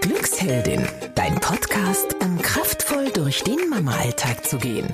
Glücksheldin, 0.00 0.86
dein 1.14 1.34
Podcast, 1.40 2.14
um 2.22 2.40
kraftvoll 2.40 3.10
durch 3.10 3.42
den 3.42 3.68
Mama-Alltag 3.68 4.44
zu 4.46 4.58
gehen. 4.58 4.88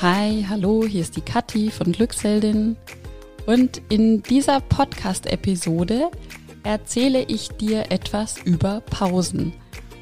Hi, 0.00 0.46
hallo, 0.48 0.84
hier 0.86 1.02
ist 1.02 1.16
die 1.16 1.20
Kathi 1.20 1.70
von 1.70 1.92
Glücksheldin. 1.92 2.76
Und 3.46 3.82
in 3.88 4.22
dieser 4.22 4.60
Podcast-Episode 4.60 6.10
erzähle 6.64 7.22
ich 7.22 7.48
dir 7.50 7.90
etwas 7.90 8.38
über 8.44 8.80
Pausen. 8.80 9.52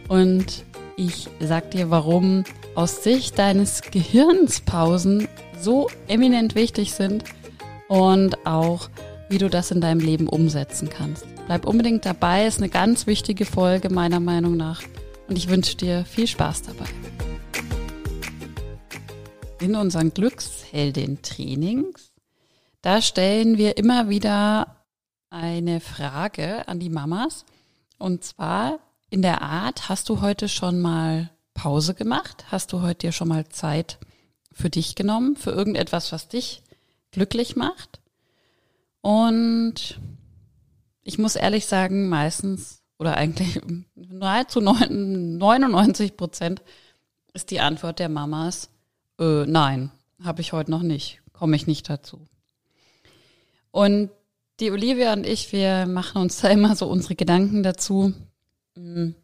Und 0.09 0.65
ich 0.97 1.29
sag 1.41 1.71
dir, 1.73 1.91
warum 1.91 2.45
aus 2.75 3.03
Sicht 3.03 3.39
deines 3.39 3.83
Gehirns 3.83 4.61
Pausen 4.61 5.29
so 5.61 5.89
eminent 6.09 6.55
wichtig 6.55 6.93
sind 6.93 7.25
und 7.89 8.47
auch, 8.47 8.89
wie 9.29 9.39
du 9.39 9.51
das 9.51 9.71
in 9.71 9.81
deinem 9.81 10.01
Leben 10.01 10.29
umsetzen 10.29 10.89
kannst. 10.89 11.34
Bleib 11.47 11.67
unbedingt 11.67 12.07
dabei, 12.07 12.47
ist 12.47 12.59
eine 12.59 12.71
ganz 12.71 13.07
wichtige 13.07 13.45
Folge 13.45 13.91
meiner 13.91 14.19
Meinung 14.19 14.57
nach 14.57 14.83
und 15.29 15.37
ich 15.37 15.49
wünsche 15.49 15.77
dir 15.77 16.07
viel 16.07 16.27
Spaß 16.27 16.63
dabei. 16.63 16.87
In 19.61 19.77
unseren 19.77 20.15
Glücksheldin-Trainings, 20.15 22.13
da 22.81 23.03
stellen 23.03 23.59
wir 23.59 23.77
immer 23.77 24.09
wieder 24.09 24.87
eine 25.29 25.81
Frage 25.81 26.67
an 26.67 26.81
die 26.81 26.89
Mamas 26.89 27.45
und 27.99 28.25
zwar 28.25 28.79
in 29.11 29.21
der 29.21 29.43
Art, 29.43 29.91
hast 29.91 30.09
du 30.09 30.23
heute 30.23 30.49
schon 30.49 30.81
mal 30.81 31.31
Pause 31.53 31.93
gemacht? 31.95 32.47
Hast 32.51 32.73
du 32.73 32.81
heute 32.81 33.07
dir 33.07 33.13
schon 33.13 33.29
mal 33.29 33.49
Zeit 33.49 33.99
für 34.51 34.71
dich 34.71 34.95
genommen, 34.95 35.37
für 35.37 35.51
irgendetwas, 35.51 36.11
was 36.11 36.29
dich 36.29 36.63
glücklich 37.11 37.55
macht? 37.55 38.01
Und 39.03 40.01
ich 41.05 41.19
muss 41.19 41.37
ehrlich 41.37 41.67
sagen, 41.67 42.09
meistens 42.09 42.83
oder 42.99 43.17
eigentlich 43.17 43.61
nahezu 43.95 44.61
99 44.61 46.17
Prozent 46.17 46.63
ist 47.33 47.51
die 47.51 47.61
Antwort 47.61 47.99
der 47.99 48.09
Mamas, 48.09 48.71
äh, 49.21 49.45
nein, 49.47 49.91
habe 50.23 50.41
ich 50.41 50.53
heute 50.53 50.71
noch 50.71 50.83
nicht, 50.83 51.21
komme 51.33 51.57
ich 51.57 51.67
nicht 51.67 51.89
dazu. 51.89 52.27
Und 53.71 54.11
die 54.61 54.71
Olivia 54.71 55.13
und 55.13 55.27
ich, 55.27 55.53
wir 55.53 55.87
machen 55.87 56.23
uns 56.23 56.41
da 56.41 56.49
immer 56.49 56.77
so 56.77 56.87
unsere 56.87 57.17
Gedanken 57.17 57.63
dazu, 57.63 58.15
hm, 58.77 59.15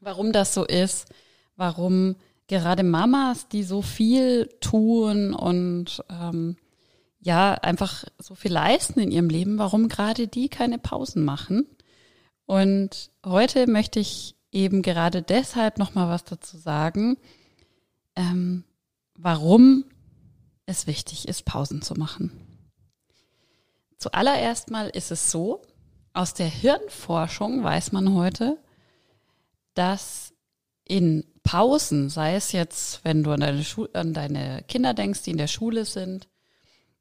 warum 0.00 0.32
das 0.32 0.54
so 0.54 0.64
ist, 0.64 1.08
warum 1.56 2.16
gerade 2.46 2.82
Mamas, 2.82 3.48
die 3.48 3.62
so 3.62 3.82
viel 3.82 4.48
tun 4.60 5.34
und 5.34 6.02
ähm, 6.10 6.56
ja 7.24 7.54
einfach 7.54 8.04
so 8.18 8.34
viel 8.34 8.52
leisten 8.52 9.00
in 9.00 9.10
ihrem 9.10 9.28
Leben, 9.28 9.58
warum 9.58 9.88
gerade 9.88 10.28
die 10.28 10.48
keine 10.48 10.78
Pausen 10.78 11.24
machen. 11.24 11.66
Und 12.46 13.10
heute 13.24 13.66
möchte 13.66 13.98
ich 13.98 14.36
eben 14.52 14.82
gerade 14.82 15.22
deshalb 15.22 15.78
noch 15.78 15.94
mal 15.94 16.08
was 16.08 16.24
dazu 16.24 16.58
sagen, 16.58 17.16
ähm, 18.14 18.64
warum 19.14 19.84
es 20.66 20.86
wichtig 20.86 21.26
ist, 21.26 21.44
Pausen 21.44 21.82
zu 21.82 21.94
machen. 21.94 22.30
Zuallererst 23.96 24.70
mal 24.70 24.88
ist 24.88 25.10
es 25.10 25.30
so, 25.30 25.62
aus 26.12 26.34
der 26.34 26.46
Hirnforschung 26.46 27.64
weiß 27.64 27.92
man 27.92 28.14
heute, 28.14 28.58
dass 29.72 30.34
in 30.84 31.24
Pausen, 31.42 32.10
sei 32.10 32.36
es 32.36 32.52
jetzt, 32.52 33.04
wenn 33.04 33.24
du 33.24 33.30
an 33.30 33.40
deine, 33.40 33.64
Schu 33.64 33.86
an 33.94 34.12
deine 34.12 34.62
Kinder 34.68 34.92
denkst, 34.92 35.22
die 35.22 35.30
in 35.30 35.38
der 35.38 35.48
Schule 35.48 35.86
sind, 35.86 36.28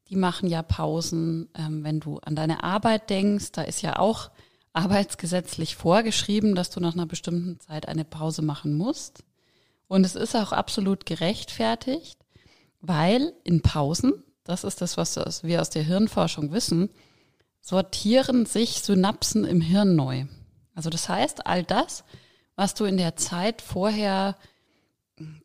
die 0.10 0.16
machen 0.16 0.50
ja 0.50 0.62
Pausen. 0.62 1.50
Ähm, 1.56 1.84
wenn 1.84 2.00
du 2.00 2.20
an 2.20 2.36
deine 2.36 2.64
Arbeit 2.64 3.10
denkst, 3.10 3.52
da 3.52 3.64
ist 3.64 3.82
ja 3.82 3.98
auch 4.00 4.32
arbeitsgesetzlich 4.74 5.76
vorgeschrieben, 5.76 6.56
dass 6.56 6.70
du 6.70 6.80
nach 6.80 6.94
einer 6.94 7.06
bestimmten 7.06 7.60
Zeit 7.60 7.88
eine 7.88 8.06
Pause 8.06 8.42
machen 8.42 8.76
musst. 8.76 9.24
Und 9.88 10.04
es 10.06 10.16
ist 10.16 10.36
auch 10.36 10.52
absolut 10.52 11.06
gerechtfertigt, 11.06 12.20
weil 12.82 13.34
in 13.44 13.62
Pausen, 13.62 14.24
das 14.44 14.64
ist 14.64 14.82
das, 14.82 14.98
was 14.98 15.44
wir 15.44 15.62
aus 15.62 15.70
der 15.70 15.84
Hirnforschung 15.84 16.52
wissen, 16.52 16.90
sortieren 17.62 18.46
sich 18.46 18.82
Synapsen 18.82 19.46
im 19.46 19.62
Hirn 19.62 19.96
neu. 19.96 20.26
Also 20.76 20.90
das 20.90 21.08
heißt, 21.08 21.46
all 21.46 21.64
das, 21.64 22.04
was 22.56 22.74
du 22.74 22.86
in 22.86 22.98
der 22.98 23.16
Zeit 23.16 23.62
vorher 23.62 24.36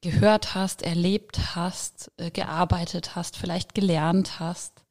gehört 0.00 0.54
hast, 0.54 0.82
erlebt 0.82 1.54
hast, 1.54 2.10
äh, 2.16 2.30
gearbeitet 2.30 3.16
hast, 3.16 3.36
vielleicht 3.36 3.74
gelernt 3.74 4.40
hast. 4.40 4.84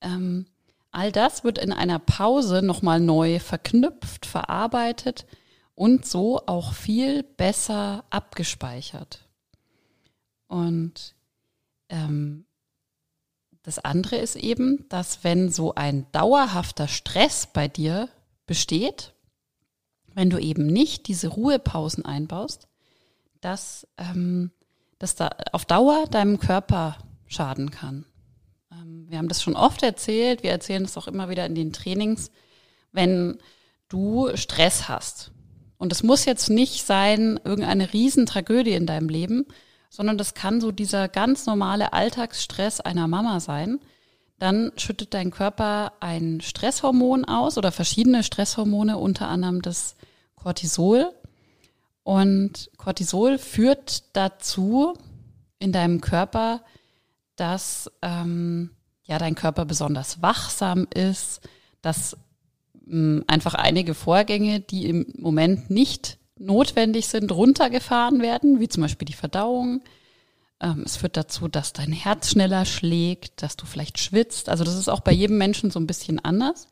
Ähm, 0.00 0.46
all 0.90 1.10
das 1.10 1.44
wird 1.44 1.58
in 1.58 1.72
einer 1.72 1.98
Pause 1.98 2.62
nochmal 2.62 3.00
neu 3.00 3.40
verknüpft, 3.40 4.26
verarbeitet 4.26 5.26
und 5.74 6.06
so 6.06 6.40
auch 6.46 6.72
viel 6.72 7.22
besser 7.22 8.04
abgespeichert. 8.10 9.26
Und 10.46 11.14
ähm, 11.88 12.46
das 13.62 13.78
andere 13.78 14.16
ist 14.16 14.36
eben, 14.36 14.86
dass 14.88 15.24
wenn 15.24 15.50
so 15.50 15.74
ein 15.74 16.06
dauerhafter 16.12 16.86
Stress 16.86 17.48
bei 17.52 17.66
dir 17.66 18.08
besteht, 18.46 19.14
wenn 20.14 20.30
du 20.30 20.38
eben 20.38 20.66
nicht 20.66 21.08
diese 21.08 21.28
Ruhepausen 21.28 22.04
einbaust, 22.04 22.68
dass 23.44 23.86
ähm, 23.98 24.50
das 24.98 25.14
da 25.16 25.30
auf 25.52 25.64
Dauer 25.64 26.06
deinem 26.10 26.38
Körper 26.38 26.96
schaden 27.26 27.70
kann. 27.70 28.06
Ähm, 28.72 29.06
wir 29.08 29.18
haben 29.18 29.28
das 29.28 29.42
schon 29.42 29.56
oft 29.56 29.82
erzählt, 29.82 30.42
wir 30.42 30.50
erzählen 30.50 30.84
es 30.84 30.96
auch 30.96 31.08
immer 31.08 31.28
wieder 31.28 31.44
in 31.46 31.54
den 31.54 31.72
Trainings, 31.72 32.30
wenn 32.92 33.38
du 33.88 34.30
Stress 34.34 34.88
hast. 34.88 35.32
Und 35.76 35.92
es 35.92 36.02
muss 36.02 36.24
jetzt 36.24 36.48
nicht 36.48 36.86
sein, 36.86 37.38
irgendeine 37.44 37.92
Riesentragödie 37.92 38.72
in 38.72 38.86
deinem 38.86 39.08
Leben, 39.08 39.46
sondern 39.90 40.16
das 40.16 40.34
kann 40.34 40.60
so 40.60 40.72
dieser 40.72 41.08
ganz 41.08 41.46
normale 41.46 41.92
Alltagsstress 41.92 42.80
einer 42.80 43.06
Mama 43.08 43.40
sein. 43.40 43.80
Dann 44.38 44.72
schüttet 44.76 45.14
dein 45.14 45.30
Körper 45.30 45.92
ein 46.00 46.40
Stresshormon 46.40 47.24
aus 47.24 47.58
oder 47.58 47.70
verschiedene 47.70 48.22
Stresshormone, 48.22 48.96
unter 48.96 49.28
anderem 49.28 49.62
das 49.62 49.96
Cortisol. 50.34 51.12
Und 52.04 52.70
Cortisol 52.76 53.38
führt 53.38 54.14
dazu 54.14 54.94
in 55.58 55.72
deinem 55.72 56.00
Körper, 56.00 56.62
dass 57.36 57.90
ähm, 58.02 58.70
ja 59.04 59.18
dein 59.18 59.34
Körper 59.34 59.64
besonders 59.64 60.22
wachsam 60.22 60.86
ist, 60.94 61.40
dass 61.82 62.16
mh, 62.74 62.90
hm, 62.92 63.24
einfach 63.26 63.54
einige 63.54 63.94
Vorgänge, 63.94 64.60
die 64.60 64.86
im 64.86 65.06
Moment 65.18 65.70
nicht 65.70 66.18
notwendig 66.38 67.08
sind, 67.08 67.32
runtergefahren 67.32 68.20
werden, 68.20 68.60
wie 68.60 68.68
zum 68.68 68.82
Beispiel 68.82 69.06
die 69.06 69.14
Verdauung. 69.14 69.82
Ähm, 70.60 70.82
es 70.84 70.96
führt 70.96 71.16
dazu, 71.16 71.48
dass 71.48 71.72
dein 71.72 71.92
Herz 71.92 72.30
schneller 72.30 72.66
schlägt, 72.66 73.42
dass 73.42 73.56
du 73.56 73.64
vielleicht 73.64 73.98
schwitzt. 73.98 74.50
Also 74.50 74.62
das 74.62 74.76
ist 74.76 74.88
auch 74.88 75.00
bei 75.00 75.12
jedem 75.12 75.38
Menschen 75.38 75.70
so 75.70 75.80
ein 75.80 75.86
bisschen 75.86 76.18
anders. 76.22 76.68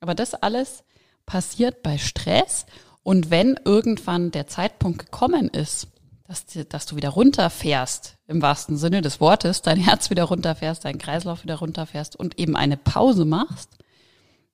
Aber 0.00 0.14
das 0.14 0.34
alles 0.34 0.84
passiert 1.24 1.82
bei 1.82 1.98
Stress 1.98 2.66
und 3.06 3.30
wenn 3.30 3.56
irgendwann 3.64 4.32
der 4.32 4.48
Zeitpunkt 4.48 4.98
gekommen 4.98 5.46
ist, 5.46 5.86
dass, 6.24 6.44
dass 6.68 6.86
du 6.86 6.96
wieder 6.96 7.10
runterfährst, 7.10 8.18
im 8.26 8.42
wahrsten 8.42 8.76
Sinne 8.76 9.00
des 9.00 9.20
Wortes, 9.20 9.62
dein 9.62 9.78
Herz 9.78 10.10
wieder 10.10 10.24
runterfährst, 10.24 10.84
dein 10.84 10.98
Kreislauf 10.98 11.44
wieder 11.44 11.54
runterfährst 11.54 12.16
und 12.16 12.40
eben 12.40 12.56
eine 12.56 12.76
Pause 12.76 13.24
machst, 13.24 13.70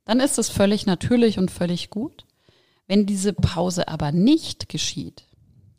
dann 0.05 0.21
ist 0.21 0.39
es 0.39 0.51
völlig 0.51 0.85
natürlich 0.85 1.39
und 1.39 1.51
völlig 1.51 1.89
gut. 1.89 2.27
Wenn 2.87 3.07
diese 3.07 3.33
Pause 3.33 3.89
aber 3.89 4.13
nicht 4.13 4.69
geschieht 4.69 5.25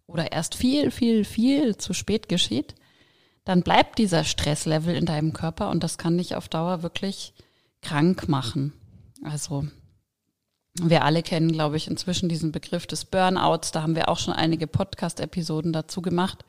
oder 0.08 0.32
erst 0.32 0.56
viel, 0.56 0.90
viel, 0.90 1.26
viel 1.26 1.78
zu 1.78 1.94
spät 1.94 2.28
geschieht, 2.28 2.74
dann 3.46 3.62
bleibt 3.62 4.00
dieser 4.00 4.24
Stresslevel 4.24 4.96
in 4.96 5.06
deinem 5.06 5.34
Körper 5.34 5.70
und 5.70 5.84
das 5.84 6.00
kann 6.00 6.18
dich 6.18 6.36
auf 6.36 6.50
Dauer 6.50 6.82
wirklich 6.82 7.36
krank 7.84 8.28
machen. 8.28 8.74
Also 9.24 9.68
wir 10.76 11.04
alle 11.04 11.22
kennen, 11.22 11.52
glaube 11.52 11.78
ich, 11.78 11.88
inzwischen 11.88 12.30
diesen 12.30 12.52
Begriff 12.52 12.88
des 12.88 13.06
Burnouts. 13.06 13.72
Da 13.72 13.84
haben 13.84 13.96
wir 13.96 14.10
auch 14.10 14.18
schon 14.18 14.34
einige 14.34 14.68
Podcast-Episoden 14.68 15.72
dazu 15.72 16.02
gemacht, 16.02 16.46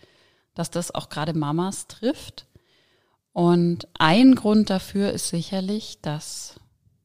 dass 0.55 0.71
das 0.71 0.94
auch 0.94 1.09
gerade 1.09 1.35
Mamas 1.35 1.87
trifft. 1.88 2.47
Und 3.32 3.88
ein 3.99 4.35
Grund 4.35 4.71
dafür 4.71 5.12
ist 5.12 5.29
sicherlich, 5.29 5.99
dass 6.00 6.55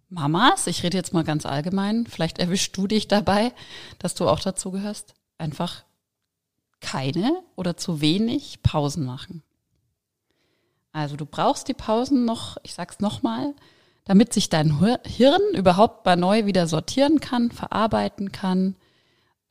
Mamas, 0.10 0.68
ich 0.68 0.84
rede 0.84 0.98
jetzt 0.98 1.14
mal 1.14 1.24
ganz 1.24 1.46
allgemein, 1.46 2.08
vielleicht 2.08 2.40
erwischst 2.40 2.76
du 2.78 2.88
dich 2.88 3.08
dabei, 3.08 3.52
dass 4.00 4.16
du 4.16 4.28
auch 4.28 4.40
dazu 4.40 4.72
gehörst, 4.72 5.14
einfach 5.38 5.84
keine 6.80 7.44
oder 7.56 7.78
zu 7.78 8.00
wenig 8.02 8.64
Pausen 8.64 9.06
machen. 9.06 9.44
Also 10.92 11.16
du 11.16 11.26
brauchst 11.26 11.68
die 11.68 11.74
Pausen 11.74 12.26
noch, 12.26 12.58
ich 12.64 12.74
sag's 12.74 13.00
nochmal, 13.00 13.54
damit 14.10 14.34
sich 14.34 14.50
dein 14.50 14.80
Hirn 15.06 15.42
überhaupt 15.54 16.04
mal 16.04 16.16
neu 16.16 16.48
wieder 16.48 16.66
sortieren 16.66 17.20
kann, 17.20 17.52
verarbeiten 17.52 18.32
kann, 18.32 18.76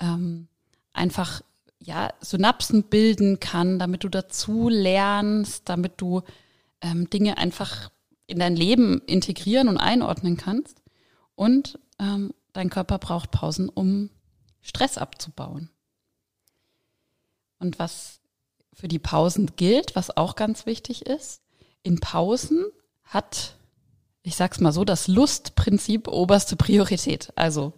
ähm, 0.00 0.49
einfach 0.93 1.43
ja 1.78 2.12
Synapsen 2.20 2.82
bilden 2.82 3.38
kann, 3.38 3.78
damit 3.78 4.02
du 4.02 4.08
dazu 4.08 4.69
lernst, 4.69 5.69
damit 5.69 6.00
du 6.00 6.22
ähm, 6.81 7.08
Dinge 7.08 7.38
einfach 7.38 7.93
in 8.26 8.40
dein 8.40 8.56
Leben 8.56 9.00
integrieren 9.06 9.69
und 9.69 9.76
einordnen 9.76 10.37
kannst. 10.37 10.82
Und 11.37 11.78
ähm, 12.00 12.34
dein 12.52 12.69
Körper 12.69 12.99
braucht 12.99 13.31
Pausen, 13.31 13.69
um 13.69 14.11
Stress 14.61 14.99
abzubauen. 14.99 15.70
Und 17.61 17.78
was 17.78 18.19
für 18.72 18.88
die 18.88 18.99
Pausen 18.99 19.54
gilt, 19.54 19.94
was 19.94 20.16
auch 20.16 20.34
ganz 20.34 20.66
wichtig 20.66 21.06
ist, 21.06 21.43
in 21.84 22.00
Pausen 22.00 22.66
hat, 23.04 23.54
ich 24.28 24.36
sag's 24.36 24.60
mal 24.60 24.72
so, 24.72 24.84
das 24.84 25.08
Lustprinzip 25.08 26.06
oberste 26.06 26.54
Priorität. 26.54 27.32
Also, 27.34 27.72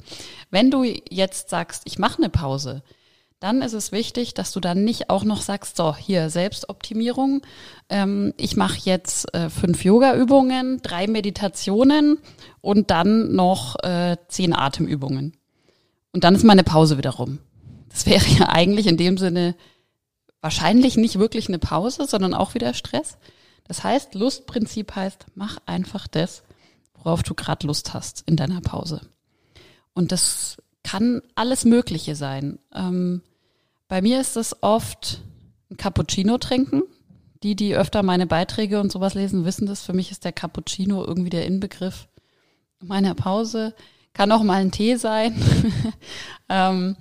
wenn 0.50 0.70
du 0.70 0.84
jetzt 0.84 1.48
sagst, 1.48 1.82
ich 1.86 1.98
mache 1.98 2.18
eine 2.18 2.28
Pause, 2.28 2.82
dann 3.38 3.62
ist 3.62 3.72
es 3.72 3.92
wichtig, 3.92 4.34
dass 4.34 4.52
du 4.52 4.60
dann 4.60 4.84
nicht 4.84 5.08
auch 5.08 5.24
noch 5.24 5.40
sagst, 5.40 5.76
so, 5.76 5.96
hier 5.96 6.28
Selbstoptimierung, 6.28 7.40
ähm, 7.88 8.34
ich 8.36 8.56
mache 8.56 8.80
jetzt 8.82 9.32
äh, 9.34 9.48
fünf 9.48 9.82
Yoga-Übungen, 9.82 10.82
drei 10.82 11.06
Meditationen 11.06 12.18
und 12.60 12.90
dann 12.90 13.32
noch 13.32 13.76
äh, 13.82 14.18
zehn 14.28 14.52
Atemübungen. 14.52 15.36
Und 16.12 16.24
dann 16.24 16.34
ist 16.34 16.44
meine 16.44 16.64
Pause 16.64 16.98
wieder 16.98 17.10
rum. 17.10 17.38
Das 17.88 18.06
wäre 18.06 18.26
ja 18.38 18.48
eigentlich 18.50 18.86
in 18.86 18.96
dem 18.96 19.16
Sinne 19.16 19.54
wahrscheinlich 20.42 20.96
nicht 20.96 21.18
wirklich 21.18 21.48
eine 21.48 21.58
Pause, 21.58 22.06
sondern 22.06 22.34
auch 22.34 22.54
wieder 22.54 22.74
Stress. 22.74 23.16
Das 23.70 23.84
heißt, 23.84 24.16
Lustprinzip 24.16 24.96
heißt, 24.96 25.26
mach 25.36 25.58
einfach 25.64 26.08
das, 26.08 26.42
worauf 26.92 27.22
du 27.22 27.34
gerade 27.34 27.68
Lust 27.68 27.94
hast 27.94 28.24
in 28.26 28.34
deiner 28.34 28.60
Pause. 28.60 29.00
Und 29.94 30.10
das 30.10 30.56
kann 30.82 31.22
alles 31.36 31.64
Mögliche 31.64 32.16
sein. 32.16 32.58
Ähm, 32.74 33.22
bei 33.86 34.02
mir 34.02 34.20
ist 34.20 34.36
es 34.36 34.60
oft 34.64 35.20
ein 35.70 35.76
Cappuccino 35.76 36.36
trinken. 36.38 36.82
Die, 37.44 37.54
die 37.54 37.76
öfter 37.76 38.02
meine 38.02 38.26
Beiträge 38.26 38.80
und 38.80 38.90
sowas 38.90 39.14
lesen, 39.14 39.44
wissen 39.44 39.66
das. 39.66 39.82
Für 39.82 39.92
mich 39.92 40.10
ist 40.10 40.24
der 40.24 40.32
Cappuccino 40.32 41.04
irgendwie 41.04 41.30
der 41.30 41.46
Inbegriff 41.46 42.08
meiner 42.80 43.14
Pause. 43.14 43.72
Kann 44.14 44.32
auch 44.32 44.42
mal 44.42 44.62
ein 44.62 44.72
Tee 44.72 44.96
sein. 44.96 45.40
ähm, 46.48 46.96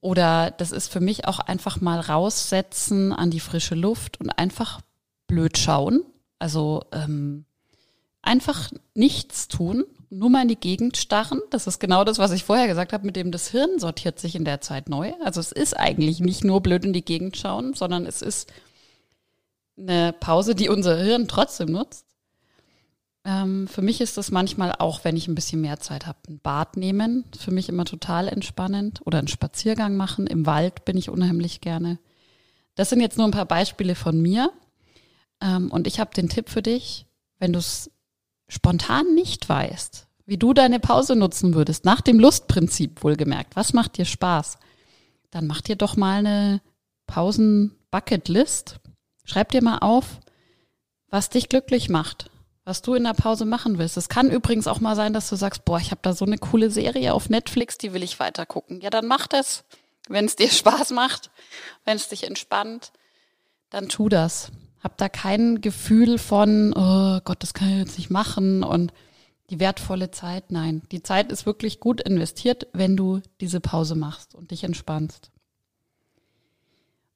oder 0.00 0.52
das 0.52 0.70
ist 0.70 0.86
für 0.86 1.00
mich 1.00 1.26
auch 1.26 1.40
einfach 1.40 1.80
mal 1.80 1.98
raussetzen 1.98 3.12
an 3.12 3.32
die 3.32 3.40
frische 3.40 3.74
Luft 3.74 4.20
und 4.20 4.30
einfach 4.30 4.82
blöd 5.26 5.58
schauen. 5.58 6.04
Also 6.38 6.82
ähm, 6.92 7.44
einfach 8.22 8.70
nichts 8.94 9.48
tun, 9.48 9.84
nur 10.10 10.30
mal 10.30 10.42
in 10.42 10.48
die 10.48 10.60
Gegend 10.60 10.96
starren. 10.96 11.40
Das 11.50 11.66
ist 11.66 11.78
genau 11.78 12.04
das, 12.04 12.18
was 12.18 12.32
ich 12.32 12.44
vorher 12.44 12.66
gesagt 12.66 12.92
habe, 12.92 13.06
mit 13.06 13.16
dem 13.16 13.32
das 13.32 13.48
Hirn 13.48 13.78
sortiert 13.78 14.18
sich 14.18 14.34
in 14.34 14.44
der 14.44 14.60
Zeit 14.60 14.88
neu. 14.88 15.12
Also 15.24 15.40
es 15.40 15.52
ist 15.52 15.76
eigentlich 15.76 16.20
nicht 16.20 16.44
nur 16.44 16.60
blöd 16.60 16.84
in 16.84 16.92
die 16.92 17.04
Gegend 17.04 17.36
schauen, 17.36 17.74
sondern 17.74 18.06
es 18.06 18.22
ist 18.22 18.52
eine 19.78 20.12
Pause, 20.12 20.54
die 20.54 20.68
unser 20.68 20.96
Hirn 20.96 21.28
trotzdem 21.28 21.70
nutzt. 21.70 22.06
Ähm, 23.24 23.66
für 23.66 23.82
mich 23.82 24.00
ist 24.00 24.16
das 24.16 24.30
manchmal 24.30 24.72
auch, 24.78 25.04
wenn 25.04 25.16
ich 25.16 25.26
ein 25.26 25.34
bisschen 25.34 25.60
mehr 25.60 25.80
Zeit 25.80 26.06
habe, 26.06 26.18
ein 26.28 26.38
Bad 26.38 26.76
nehmen. 26.76 27.24
Für 27.36 27.50
mich 27.50 27.68
immer 27.68 27.84
total 27.84 28.28
entspannend. 28.28 29.00
Oder 29.04 29.18
einen 29.18 29.28
Spaziergang 29.28 29.96
machen. 29.96 30.26
Im 30.26 30.46
Wald 30.46 30.84
bin 30.84 30.96
ich 30.96 31.10
unheimlich 31.10 31.60
gerne. 31.60 31.98
Das 32.76 32.88
sind 32.90 33.00
jetzt 33.00 33.18
nur 33.18 33.26
ein 33.26 33.32
paar 33.32 33.46
Beispiele 33.46 33.94
von 33.94 34.20
mir. 34.20 34.52
Ähm, 35.40 35.70
und 35.70 35.86
ich 35.86 36.00
habe 36.00 36.14
den 36.14 36.28
Tipp 36.28 36.48
für 36.48 36.62
dich, 36.62 37.06
wenn 37.38 37.52
du 37.52 37.58
es 37.58 37.90
spontan 38.48 39.14
nicht 39.14 39.48
weißt, 39.48 40.06
wie 40.26 40.38
du 40.38 40.52
deine 40.52 40.80
Pause 40.80 41.16
nutzen 41.16 41.54
würdest, 41.54 41.84
nach 41.84 42.00
dem 42.00 42.18
Lustprinzip 42.18 43.02
wohlgemerkt, 43.02 43.56
was 43.56 43.72
macht 43.72 43.98
dir 43.98 44.04
Spaß, 44.04 44.58
dann 45.30 45.46
mach 45.46 45.60
dir 45.60 45.76
doch 45.76 45.96
mal 45.96 46.18
eine 46.18 46.60
Pausen-Bucket-List. 47.06 48.80
Schreib 49.24 49.50
dir 49.50 49.62
mal 49.62 49.78
auf, 49.78 50.20
was 51.08 51.30
dich 51.30 51.48
glücklich 51.48 51.88
macht 51.88 52.30
was 52.66 52.82
du 52.82 52.94
in 52.94 53.04
der 53.04 53.14
Pause 53.14 53.44
machen 53.44 53.78
willst. 53.78 53.96
Es 53.96 54.08
kann 54.08 54.28
übrigens 54.28 54.66
auch 54.66 54.80
mal 54.80 54.96
sein, 54.96 55.12
dass 55.12 55.30
du 55.30 55.36
sagst, 55.36 55.64
boah, 55.64 55.78
ich 55.78 55.92
habe 55.92 56.00
da 56.02 56.12
so 56.12 56.24
eine 56.24 56.36
coole 56.36 56.68
Serie 56.68 57.14
auf 57.14 57.30
Netflix, 57.30 57.78
die 57.78 57.92
will 57.92 58.02
ich 58.02 58.18
weiter 58.18 58.44
gucken. 58.44 58.80
Ja, 58.80 58.90
dann 58.90 59.06
mach 59.06 59.28
das. 59.28 59.64
Wenn 60.08 60.24
es 60.24 60.34
dir 60.34 60.50
Spaß 60.50 60.90
macht, 60.90 61.30
wenn 61.84 61.96
es 61.96 62.08
dich 62.08 62.24
entspannt, 62.24 62.92
dann 63.70 63.88
tu 63.88 64.08
das. 64.08 64.50
Hab 64.86 64.98
da 64.98 65.08
kein 65.08 65.60
Gefühl 65.60 66.16
von, 66.16 66.72
oh 66.72 67.18
Gott, 67.24 67.42
das 67.42 67.54
kann 67.54 67.70
ich 67.70 67.78
jetzt 67.78 67.98
nicht 67.98 68.08
machen 68.08 68.62
und 68.62 68.92
die 69.50 69.58
wertvolle 69.58 70.12
Zeit. 70.12 70.52
Nein, 70.52 70.80
die 70.92 71.02
Zeit 71.02 71.32
ist 71.32 71.44
wirklich 71.44 71.80
gut 71.80 72.00
investiert, 72.00 72.68
wenn 72.72 72.96
du 72.96 73.20
diese 73.40 73.58
Pause 73.58 73.96
machst 73.96 74.36
und 74.36 74.52
dich 74.52 74.62
entspannst. 74.62 75.32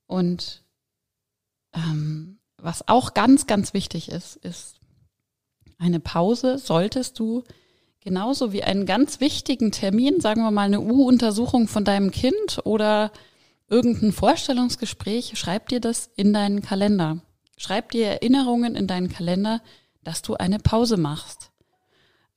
Und 0.09 0.65
ähm, 1.73 2.41
was 2.57 2.89
auch 2.89 3.15
ganz, 3.15 3.47
ganz 3.47 3.73
wichtig 3.73 4.09
ist, 4.09 4.35
ist, 4.35 4.81
eine 5.79 6.01
Pause 6.01 6.59
solltest 6.59 7.21
du 7.21 7.45
genauso 8.01 8.53
wie 8.53 8.65
einen 8.65 8.85
ganz 8.85 9.21
wichtigen 9.21 9.71
Termin, 9.71 10.21
sagen 10.21 10.43
wir 10.43 10.51
mal 10.51 10.63
eine 10.63 10.81
U-Untersuchung 10.81 11.69
von 11.69 11.85
deinem 11.85 12.11
Kind 12.11 12.63
oder 12.65 13.13
irgendein 13.69 14.11
Vorstellungsgespräch, 14.11 15.35
schreib 15.37 15.69
dir 15.69 15.79
das 15.79 16.11
in 16.17 16.33
deinen 16.33 16.63
Kalender. 16.63 17.23
Schreib 17.61 17.91
dir 17.91 18.07
Erinnerungen 18.07 18.75
in 18.75 18.87
deinen 18.87 19.11
Kalender, 19.11 19.61
dass 20.03 20.23
du 20.23 20.35
eine 20.35 20.59
Pause 20.59 20.97
machst. 20.97 21.51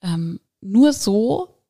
Ähm, 0.02 0.40
nur 0.60 0.92
so 0.92 1.62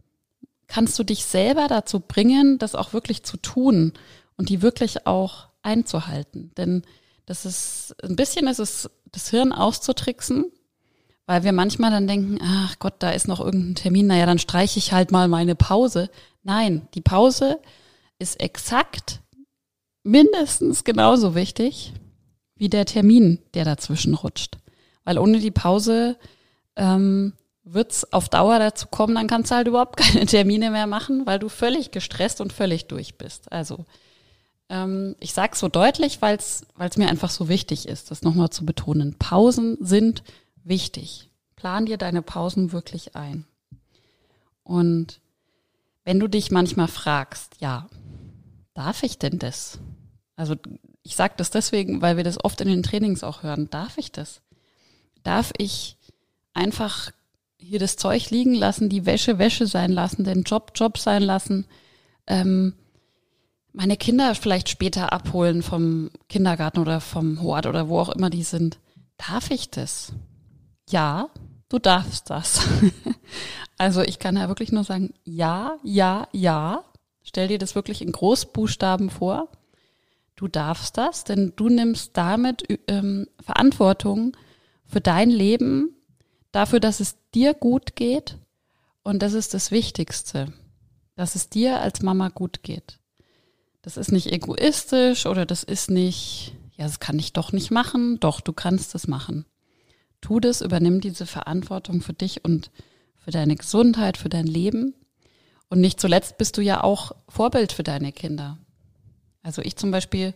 kannst 0.67 0.97
du 0.97 1.03
dich 1.03 1.25
selber 1.25 1.67
dazu 1.67 1.99
bringen, 1.99 2.57
das 2.57 2.73
auch 2.73 2.93
wirklich 2.93 3.23
zu 3.23 3.37
tun 3.37 3.93
und 4.37 4.49
die 4.49 4.61
wirklich 4.63 5.05
auch 5.05 5.49
einzuhalten. 5.61 6.51
Denn 6.57 6.81
das 7.27 7.45
ist 7.45 7.95
ein 8.03 8.15
bisschen 8.15 8.47
ist 8.47 8.59
es 8.59 8.89
das 9.11 9.29
Hirn 9.29 9.53
auszutricksen 9.53 10.51
weil 11.25 11.43
wir 11.43 11.53
manchmal 11.53 11.91
dann 11.91 12.07
denken, 12.07 12.39
ach 12.41 12.79
Gott, 12.79 12.95
da 12.99 13.11
ist 13.11 13.27
noch 13.27 13.39
irgendein 13.39 13.75
Termin, 13.75 14.07
naja, 14.07 14.25
dann 14.25 14.39
streiche 14.39 14.77
ich 14.79 14.91
halt 14.91 15.11
mal 15.11 15.27
meine 15.27 15.55
Pause. 15.55 16.09
Nein, 16.43 16.87
die 16.95 17.01
Pause 17.01 17.59
ist 18.19 18.41
exakt 18.41 19.21
mindestens 20.03 20.83
genauso 20.83 21.33
wichtig 21.33 21.93
wie 22.63 22.69
der 22.69 22.85
Termin, 22.85 23.39
der 23.55 23.65
dazwischen 23.65 24.13
rutscht. 24.13 24.57
Weil 25.03 25.17
ohne 25.17 25.39
die 25.39 25.51
Pause 25.51 26.17
ähm, 26.77 27.33
wird's 27.65 28.05
auf 28.13 28.29
Dauer 28.29 28.57
dazu 28.57 28.87
kommen, 28.87 29.15
dann 29.15 29.27
kannst 29.27 29.51
du 29.51 29.55
halt 29.55 29.67
überhaupt 29.67 29.97
keine 29.97 30.25
Termine 30.25 30.71
mehr 30.71 30.87
machen, 30.87 31.25
weil 31.25 31.39
du 31.39 31.49
völlig 31.49 31.91
gestresst 31.91 32.39
und 32.39 32.53
völlig 32.53 32.87
durch 32.87 33.17
bist. 33.17 33.51
Also 33.51 33.85
ähm, 34.69 35.17
ich 35.19 35.33
sage 35.33 35.57
so 35.57 35.67
deutlich, 35.67 36.21
weil 36.21 36.37
es 36.37 36.65
mir 36.95 37.09
einfach 37.09 37.29
so 37.29 37.49
wichtig 37.49 37.85
ist, 37.85 38.11
das 38.11 38.21
nochmal 38.21 38.49
zu 38.49 38.65
betonen. 38.65 39.15
Pausen 39.19 39.75
sind 39.81 40.23
wichtig. 40.63 41.29
Plan 41.57 41.85
dir 41.85 41.97
deine 41.97 42.21
Pausen 42.21 42.71
wirklich 42.71 43.13
ein. 43.17 43.45
Und 44.63 45.19
wenn 46.05 46.17
du 46.17 46.29
dich 46.29 46.49
manchmal 46.49 46.87
fragst, 46.87 47.57
ja, 47.59 47.89
darf 48.73 49.03
ich 49.03 49.19
denn 49.19 49.37
das? 49.37 49.79
Also 50.37 50.55
ich 51.03 51.15
sage 51.15 51.33
das 51.37 51.49
deswegen, 51.49 52.01
weil 52.01 52.17
wir 52.17 52.23
das 52.23 52.43
oft 52.43 52.61
in 52.61 52.67
den 52.67 52.83
Trainings 52.83 53.23
auch 53.23 53.43
hören. 53.43 53.69
Darf 53.69 53.97
ich 53.97 54.11
das? 54.11 54.41
Darf 55.23 55.51
ich 55.57 55.97
einfach 56.53 57.11
hier 57.57 57.79
das 57.79 57.95
Zeug 57.95 58.29
liegen 58.29 58.53
lassen, 58.53 58.89
die 58.89 59.05
Wäsche 59.05 59.37
Wäsche 59.37 59.67
sein 59.67 59.91
lassen, 59.91 60.23
den 60.23 60.43
Job 60.43 60.71
Job 60.75 60.97
sein 60.97 61.23
lassen, 61.23 61.65
ähm, 62.27 62.73
meine 63.75 63.97
Kinder 63.97 64.35
vielleicht 64.35 64.69
später 64.69 65.13
abholen 65.13 65.63
vom 65.63 66.11
Kindergarten 66.29 66.79
oder 66.79 67.01
vom 67.01 67.41
Hort 67.41 67.65
oder 67.65 67.89
wo 67.89 67.99
auch 67.99 68.09
immer 68.09 68.29
die 68.29 68.43
sind? 68.43 68.77
Darf 69.17 69.49
ich 69.49 69.71
das? 69.71 70.13
ja, 70.89 71.29
du 71.69 71.79
darfst 71.79 72.29
das. 72.29 72.67
also 73.77 74.01
ich 74.01 74.19
kann 74.19 74.37
ja 74.37 74.47
wirklich 74.47 74.71
nur 74.71 74.83
sagen, 74.83 75.13
ja, 75.23 75.77
ja, 75.83 76.27
ja. 76.31 76.83
Stell 77.23 77.47
dir 77.47 77.57
das 77.57 77.75
wirklich 77.75 78.01
in 78.01 78.11
Großbuchstaben 78.11 79.09
vor. 79.09 79.49
Du 80.35 80.47
darfst 80.47 80.97
das, 80.97 81.23
denn 81.23 81.53
du 81.55 81.69
nimmst 81.69 82.11
damit 82.17 82.63
ähm, 82.87 83.27
Verantwortung 83.41 84.35
für 84.85 85.01
dein 85.01 85.29
Leben, 85.29 85.95
dafür, 86.51 86.79
dass 86.79 86.99
es 86.99 87.17
dir 87.33 87.53
gut 87.53 87.95
geht. 87.95 88.37
Und 89.03 89.21
das 89.21 89.33
ist 89.33 89.53
das 89.53 89.71
Wichtigste, 89.71 90.53
dass 91.15 91.35
es 91.35 91.49
dir 91.49 91.81
als 91.81 92.01
Mama 92.01 92.29
gut 92.29 92.63
geht. 92.63 92.99
Das 93.81 93.97
ist 93.97 94.11
nicht 94.11 94.31
egoistisch 94.31 95.25
oder 95.25 95.45
das 95.45 95.63
ist 95.63 95.91
nicht, 95.91 96.55
ja, 96.75 96.85
das 96.85 96.99
kann 96.99 97.19
ich 97.19 97.33
doch 97.33 97.51
nicht 97.51 97.69
machen. 97.69 98.19
Doch, 98.19 98.39
du 98.39 98.53
kannst 98.53 98.95
es 98.95 99.07
machen 99.07 99.45
tu 100.23 100.39
das, 100.39 100.61
übernimm 100.61 101.01
diese 101.01 101.25
Verantwortung 101.25 102.01
für 102.01 102.13
dich 102.13 102.43
und 102.43 102.71
für 103.17 103.31
deine 103.31 103.55
Gesundheit, 103.55 104.17
für 104.17 104.29
dein 104.29 104.47
Leben. 104.47 104.95
Und 105.69 105.81
nicht 105.81 105.99
zuletzt 105.99 106.37
bist 106.37 106.57
du 106.57 106.61
ja 106.61 106.83
auch 106.83 107.11
Vorbild 107.27 107.71
für 107.73 107.83
deine 107.83 108.11
Kinder. 108.11 108.57
Also 109.43 109.61
ich 109.61 109.75
zum 109.75 109.91
Beispiel, 109.91 110.33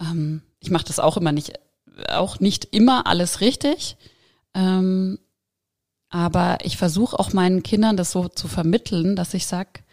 ähm, 0.00 0.42
ich 0.58 0.70
mache 0.70 0.84
das 0.84 0.98
auch 0.98 1.16
immer 1.16 1.32
nicht, 1.32 1.52
auch 2.08 2.40
nicht 2.40 2.66
immer 2.72 3.06
alles 3.06 3.40
richtig. 3.40 3.96
Ähm, 4.54 5.18
aber 6.10 6.58
ich 6.62 6.76
versuche 6.76 7.18
auch 7.18 7.32
meinen 7.32 7.62
Kindern 7.62 7.96
das 7.96 8.12
so 8.12 8.28
zu 8.28 8.48
vermitteln, 8.48 9.14
dass 9.14 9.34
ich 9.34 9.46
sag, 9.46 9.84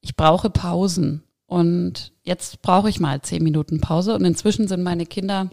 ich 0.00 0.14
brauche 0.16 0.50
Pausen. 0.50 1.24
Und 1.46 2.12
jetzt 2.22 2.62
brauche 2.62 2.88
ich 2.88 3.00
mal 3.00 3.22
zehn 3.22 3.42
Minuten 3.42 3.80
Pause. 3.80 4.14
Und 4.14 4.24
inzwischen 4.24 4.68
sind 4.68 4.82
meine 4.82 5.06
Kinder, 5.06 5.50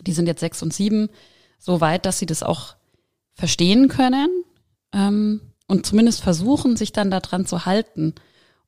die 0.00 0.12
sind 0.12 0.26
jetzt 0.26 0.40
sechs 0.40 0.62
und 0.62 0.72
sieben, 0.72 1.08
so 1.58 1.80
weit, 1.80 2.06
dass 2.06 2.18
sie 2.18 2.26
das 2.26 2.42
auch 2.42 2.74
verstehen 3.34 3.88
können 3.88 4.28
ähm, 4.92 5.40
und 5.68 5.86
zumindest 5.86 6.20
versuchen, 6.22 6.76
sich 6.76 6.92
dann 6.92 7.10
daran 7.10 7.46
zu 7.46 7.64
halten 7.64 8.14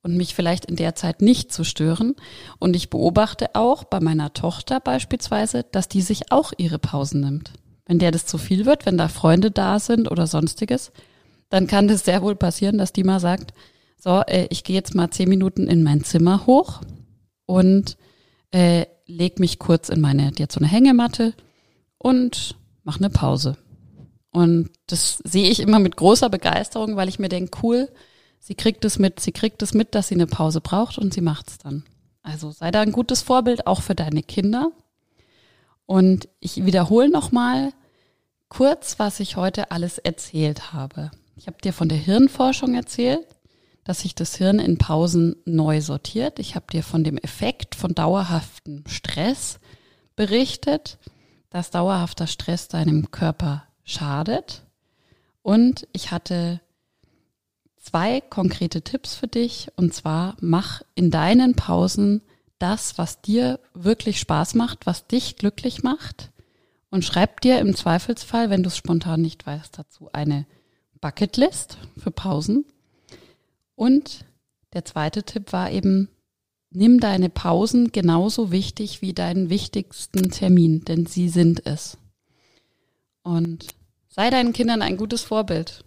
und 0.05 0.17
mich 0.17 0.35
vielleicht 0.35 0.67
in 0.67 0.77
der 0.77 0.95
Zeit 0.95 1.23
nicht 1.23 1.51
zu 1.51 1.65
stören. 1.65 2.15
Und 2.59 2.77
ich 2.77 2.91
beobachte 2.91 3.55
auch 3.55 3.85
bei 3.85 4.01
meiner 4.01 4.35
Tochter 4.35 4.79
beispielsweise, 4.79 5.65
dass 5.73 5.89
die 5.89 6.03
sich 6.03 6.31
auch 6.31 6.53
ihre 6.59 6.79
Pausen 6.79 7.23
nimmt. 7.23 7.53
Wenn 7.87 7.99
der 7.99 8.11
das 8.11 8.27
zu 8.27 8.39
viel 8.39 8.67
wird, 8.67 8.87
wenn 8.87 8.99
da 8.99 9.09
Freunde 9.09 9.51
da 9.51 9.81
sind 9.81 10.11
oder 10.11 10.27
sonstiges, 10.27 10.93
dann 11.49 11.67
kann 11.67 11.89
das 11.89 12.05
sehr 12.05 12.23
wohl 12.23 12.37
passieren, 12.37 12.79
dass 12.79 12.93
die 12.93 13.03
mal 13.03 13.19
sagt, 13.19 13.55
so, 13.99 14.21
äh, 14.27 14.47
ich 14.51 14.63
gehe 14.63 14.77
jetzt 14.77 14.95
mal 14.95 15.11
zehn 15.11 15.29
Minuten 15.29 15.67
in 15.67 15.83
mein 15.83 16.05
Zimmer 16.05 16.47
hoch 16.47 16.83
und 17.47 17.97
äh, 18.51 18.85
leg 19.07 19.41
mich 19.41 19.59
kurz 19.59 19.89
in 19.89 20.01
meine, 20.01 20.33
die 20.33 20.43
hat 20.43 20.53
so 20.53 20.61
eine 20.61 20.69
Hängematte 20.69 21.33
und 21.97 22.57
mach 22.83 22.99
eine 22.99 23.11
Pause. 23.11 23.57
Und 24.33 24.71
das 24.87 25.19
sehe 25.25 25.49
ich 25.49 25.61
immer 25.61 25.79
mit 25.79 25.97
großer 25.97 26.29
Begeisterung, 26.29 26.97
weil 26.97 27.09
ich 27.09 27.19
mir 27.19 27.29
denke, 27.29 27.59
cool, 27.63 27.89
sie 28.45 28.55
kriegt 28.55 28.85
es 28.85 28.99
mit, 28.99 29.21
sie 29.21 29.33
kriegt 29.33 29.63
es 29.63 29.73
mit, 29.73 29.95
dass 29.95 30.09
sie 30.09 30.15
eine 30.15 30.27
Pause 30.27 30.61
braucht 30.61 30.99
und 30.99 31.15
sie 31.15 31.23
macht 31.23 31.49
es 31.49 31.59
dann. 31.59 31.83
Also 32.23 32.51
sei 32.51 32.71
da 32.71 32.83
ein 32.83 32.93
gutes 32.93 33.23
Vorbild 33.23 33.67
auch 33.67 33.81
für 33.81 33.95
deine 33.95 34.23
Kinder. 34.23 34.71
Und 35.87 36.29
ich 36.41 36.65
wiederhole 36.65 37.11
nochmal 37.11 37.73
kurz, 38.51 38.99
was 38.99 39.19
ich 39.21 39.37
heute 39.37 39.71
alles 39.71 39.99
erzählt 39.99 40.75
habe. 40.75 41.11
Ich 41.37 41.47
habe 41.47 41.57
dir 41.63 41.73
von 41.73 41.89
der 41.89 41.99
Hirnforschung 41.99 42.75
erzählt, 42.75 43.27
dass 43.83 44.01
sich 44.01 44.15
das 44.15 44.37
Hirn 44.37 44.59
in 44.59 44.79
Pausen 44.79 45.37
neu 45.47 45.81
sortiert. 45.81 46.39
Ich 46.39 46.55
habe 46.55 46.67
dir 46.71 46.83
von 46.83 47.03
dem 47.03 47.19
Effekt 47.19 47.75
von 47.75 47.95
dauerhaftem 47.95 48.85
Stress 48.87 49.59
berichtet, 50.17 50.99
dass 51.49 51.71
dauerhafter 51.71 52.27
Stress 52.27 52.69
deinem 52.69 53.11
Körper 53.11 53.65
schadet. 53.85 54.63
Und 55.43 55.87
ich 55.93 56.11
hatte 56.11 56.61
zwei 57.85 58.21
konkrete 58.21 58.83
Tipps 58.83 59.15
für 59.15 59.29
dich. 59.29 59.69
Und 59.77 59.95
zwar 59.95 60.37
mach 60.41 60.83
in 60.95 61.11
deinen 61.11 61.55
Pausen 61.55 62.23
das, 62.59 62.99
was 62.99 63.21
dir 63.21 63.61
wirklich 63.75 64.19
Spaß 64.19 64.55
macht, 64.55 64.87
was 64.87 65.07
dich 65.07 65.37
glücklich 65.37 65.83
macht. 65.83 66.31
Und 66.91 67.05
schreib 67.05 67.41
dir 67.41 67.59
im 67.59 67.75
Zweifelsfall, 67.75 68.51
wenn 68.51 68.63
du 68.63 68.69
es 68.69 68.77
spontan 68.77 69.21
nicht 69.21 69.47
weißt, 69.47 69.79
dazu 69.79 70.09
eine 70.13 70.47
Bucketlist 71.01 71.77
für 71.99 72.11
Pausen. 72.11 72.65
Und 73.75 74.25
der 74.73 74.85
zweite 74.85 75.25
Tipp 75.25 75.53
war 75.53 75.71
eben, 75.71 76.09
nimm 76.71 77.01
deine 77.01 77.29
Pausen 77.29 77.93
genauso 77.93 78.51
wichtig 78.51 79.03
wie 79.03 79.13
deinen 79.13 79.51
wichtigsten 79.51 80.31
Termin, 80.31 80.85
denn 80.85 81.07
sie 81.07 81.29
sind 81.29 81.67
es. 81.67 81.99
Und 83.23 83.67
sei 84.09 84.31
deinen 84.31 84.53
Kindern 84.53 84.81
ein 84.81 84.97
gutes 84.97 85.23
Vorbild. 85.23 85.85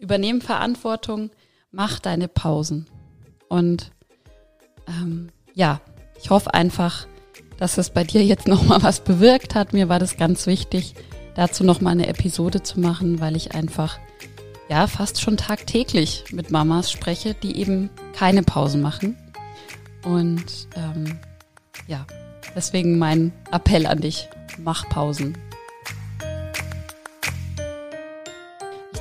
Übernehm 0.00 0.40
Verantwortung, 0.40 1.30
mach 1.70 2.00
deine 2.00 2.28
Pausen. 2.28 2.86
Und 3.48 3.92
ähm, 4.88 5.28
ja, 5.54 5.80
ich 6.20 6.30
hoffe 6.30 6.54
einfach, 6.54 7.06
dass 7.58 7.78
es 7.78 7.90
bei 7.90 8.04
dir 8.04 8.24
jetzt 8.24 8.48
nochmal 8.48 8.82
was 8.82 9.00
bewirkt 9.00 9.54
hat. 9.54 9.72
Mir 9.72 9.88
war 9.88 9.98
das 9.98 10.16
ganz 10.16 10.46
wichtig, 10.46 10.94
dazu 11.34 11.64
nochmal 11.64 11.92
eine 11.92 12.08
Episode 12.08 12.62
zu 12.62 12.80
machen, 12.80 13.20
weil 13.20 13.36
ich 13.36 13.54
einfach 13.54 13.98
ja 14.68 14.86
fast 14.86 15.20
schon 15.20 15.36
tagtäglich 15.36 16.24
mit 16.32 16.50
Mamas 16.50 16.90
spreche, 16.90 17.34
die 17.34 17.56
eben 17.56 17.90
keine 18.14 18.42
Pausen 18.42 18.80
machen. 18.80 19.16
Und 20.04 20.68
ähm, 20.76 21.18
ja, 21.86 22.06
deswegen 22.54 22.98
mein 22.98 23.32
Appell 23.50 23.86
an 23.86 24.00
dich, 24.00 24.28
mach 24.58 24.88
Pausen. 24.88 25.36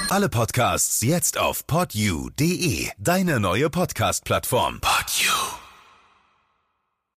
Alle 0.10 0.30
Podcasts 0.30 1.02
jetzt 1.02 1.38
auf 1.38 1.68
podyou.de, 1.68 2.90
deine 2.98 3.40
neue 3.40 3.70
Podcast-Plattform. 3.70 4.80
Podyou. 4.80 5.47